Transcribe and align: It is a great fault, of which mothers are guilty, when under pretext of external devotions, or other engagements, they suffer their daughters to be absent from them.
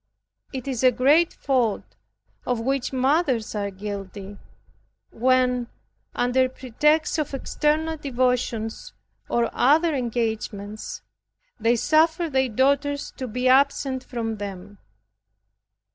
It 0.51 0.67
is 0.67 0.83
a 0.83 0.91
great 0.91 1.31
fault, 1.31 1.95
of 2.43 2.59
which 2.59 2.91
mothers 2.91 3.53
are 3.53 3.69
guilty, 3.69 4.39
when 5.11 5.67
under 6.15 6.49
pretext 6.49 7.19
of 7.19 7.35
external 7.35 7.97
devotions, 7.97 8.93
or 9.29 9.51
other 9.53 9.93
engagements, 9.93 11.03
they 11.59 11.75
suffer 11.75 12.31
their 12.31 12.49
daughters 12.49 13.11
to 13.17 13.27
be 13.27 13.47
absent 13.47 14.03
from 14.03 14.37
them. 14.37 14.79